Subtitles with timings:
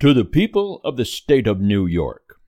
[0.00, 2.40] To the people of the state of New York,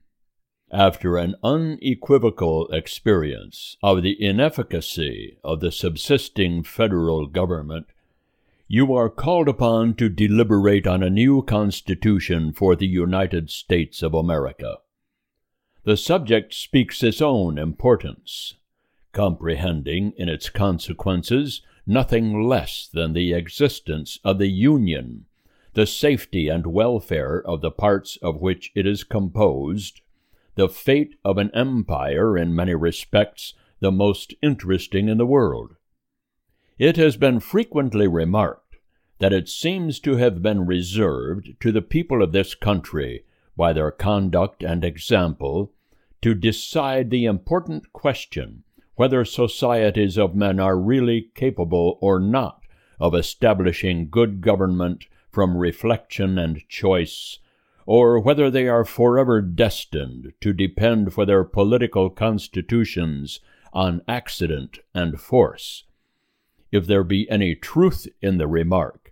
[0.71, 7.85] after an unequivocal experience of the inefficacy of the subsisting federal government,
[8.67, 14.15] you are called upon to deliberate on a new Constitution for the United States of
[14.15, 14.77] America.
[15.83, 18.55] The subject speaks its own importance,
[19.11, 25.25] comprehending in its consequences nothing less than the existence of the Union
[25.73, 30.01] the safety and welfare of the parts of which it is composed,
[30.55, 35.75] the fate of an empire in many respects the most interesting in the world.
[36.77, 38.77] It has been frequently remarked
[39.19, 43.91] that it seems to have been reserved to the people of this country, by their
[43.91, 45.71] conduct and example,
[46.21, 48.63] to decide the important question
[48.95, 52.61] whether societies of men are really capable or not
[52.99, 57.39] of establishing good government from reflection and choice,
[57.85, 63.39] or whether they are forever destined to depend for their political constitutions
[63.73, 65.83] on accident and force.
[66.71, 69.11] If there be any truth in the remark,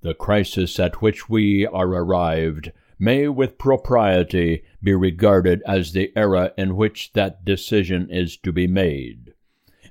[0.00, 6.52] the crisis at which we are arrived may with propriety be regarded as the era
[6.56, 9.34] in which that decision is to be made,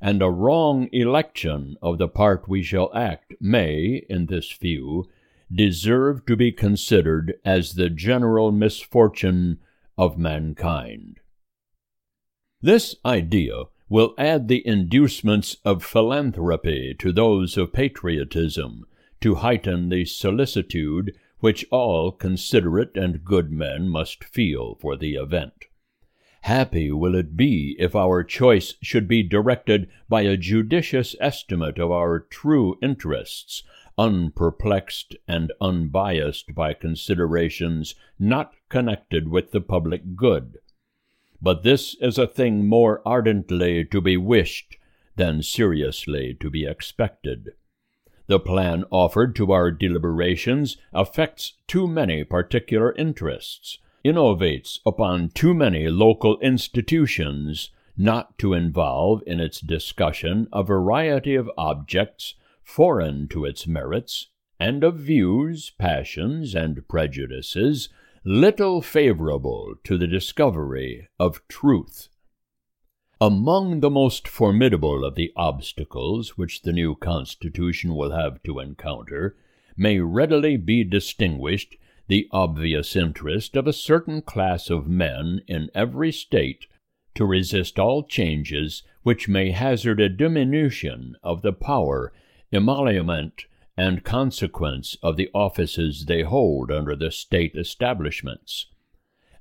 [0.01, 5.05] and a wrong election of the part we shall act may, in this view,
[5.53, 9.59] deserve to be considered as the general misfortune
[9.97, 11.19] of mankind.
[12.61, 18.85] This idea will add the inducements of philanthropy to those of patriotism,
[19.21, 25.65] to heighten the solicitude which all considerate and good men must feel for the event.
[26.41, 31.91] Happy will it be if our choice should be directed by a judicious estimate of
[31.91, 33.63] our true interests,
[33.97, 40.57] unperplexed and unbiased by considerations not connected with the public good.
[41.41, 44.77] But this is a thing more ardently to be wished
[45.15, 47.53] than seriously to be expected.
[48.27, 55.87] The plan offered to our deliberations affects too many particular interests, innovates upon too many
[55.87, 62.33] local institutions, not to involve in its discussion a variety of objects
[62.65, 64.27] foreign to its merits,
[64.59, 67.89] and of views, passions, and prejudices
[68.25, 72.09] little favorable to the discovery of truth.
[73.21, 79.37] Among the most formidable of the obstacles which the new Constitution will have to encounter
[79.77, 81.77] may readily be distinguished
[82.07, 86.67] the obvious interest of a certain class of men in every state
[87.13, 92.11] to resist all changes which may hazard a diminution of the power
[92.51, 93.45] emolument,
[93.77, 98.67] and consequence of the offices they hold under the state establishments,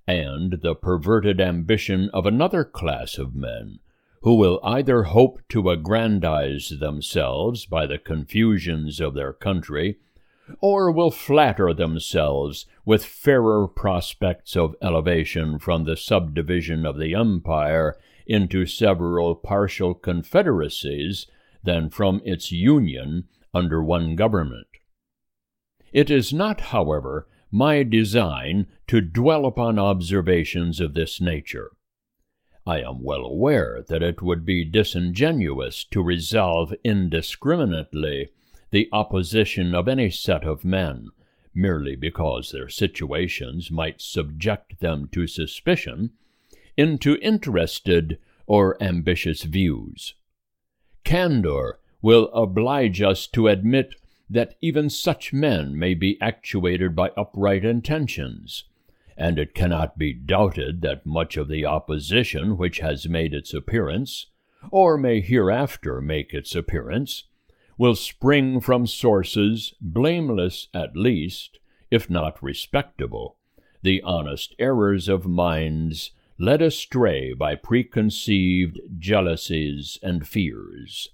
[0.07, 3.79] and the perverted ambition of another class of men,
[4.23, 9.99] who will either hope to aggrandize themselves by the confusions of their country,
[10.61, 17.97] or will flatter themselves with fairer prospects of elevation from the subdivision of the empire
[18.27, 21.27] into several partial confederacies
[21.65, 24.67] than from its union under one government.
[25.93, 31.71] It is not, however, my design to dwell upon observations of this nature.
[32.67, 38.31] I am well aware that it would be disingenuous to resolve indiscriminately
[38.71, 41.11] the opposition of any set of men,
[41.55, 46.11] merely because their situations might subject them to suspicion,
[46.77, 50.15] into interested or ambitious views.
[51.05, 53.95] Candor will oblige us to admit
[54.29, 58.65] that even such men may be actuated by upright intentions,
[59.17, 64.27] and it cannot be doubted that much of the opposition which has made its appearance,
[64.71, 67.25] or may hereafter make its appearance,
[67.77, 71.59] will spring from sources blameless at least,
[71.91, 73.37] if not respectable,
[73.83, 81.09] the honest errors of minds led astray by preconceived jealousies and fears.